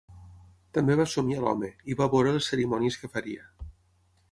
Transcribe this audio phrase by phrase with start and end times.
[0.77, 3.49] També va somiar l'home, i va veure les cerimònies que faria.